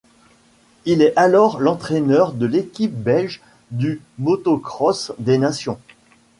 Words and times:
Il 0.85 1.03
est 1.03 1.13
alors 1.15 1.59
l'entraîneur 1.59 2.31
de 2.33 2.47
l'équipe 2.47 2.91
belge 2.95 3.39
du 3.69 4.01
Motocross 4.17 5.11
des 5.19 5.37
nations. 5.37 5.77